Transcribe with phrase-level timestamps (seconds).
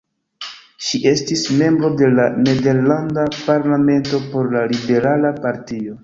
[0.85, 5.99] Ŝi estis membro de la nederlanda parlamento por la liberala partio.